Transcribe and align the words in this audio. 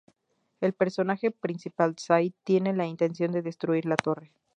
El 0.61 0.73
personaje 0.73 1.29
principal, 1.29 1.95
Syd, 1.95 2.31
tiene 2.43 2.73
la 2.75 2.87
intención 2.87 3.31
de 3.33 3.43
destruir 3.43 3.85
la 3.85 3.97
Torre. 3.97 4.31